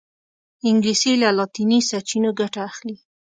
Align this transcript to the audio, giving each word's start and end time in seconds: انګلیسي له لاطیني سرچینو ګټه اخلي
انګلیسي 0.69 1.11
له 1.23 1.29
لاطیني 1.37 1.79
سرچینو 1.89 2.29
ګټه 2.39 2.59
اخلي 2.69 2.95